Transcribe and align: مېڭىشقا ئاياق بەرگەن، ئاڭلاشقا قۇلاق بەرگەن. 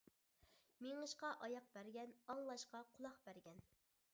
مېڭىشقا 0.85 1.29
ئاياق 1.47 1.67
بەرگەن، 1.75 2.15
ئاڭلاشقا 2.31 2.83
قۇلاق 2.97 3.21
بەرگەن. 3.29 3.63